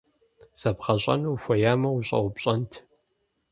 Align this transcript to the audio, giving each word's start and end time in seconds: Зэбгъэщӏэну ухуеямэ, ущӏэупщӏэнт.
Зэбгъэщӏэну 0.59 1.29
ухуеямэ, 1.35 1.89
ущӏэупщӏэнт. 1.91 2.71